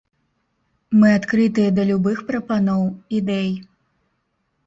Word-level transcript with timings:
Мы 1.01 1.07
адкрытыя 1.17 1.69
да 1.79 1.83
любых 1.91 2.17
прапаноў, 2.31 2.83
ідэй. 3.21 3.51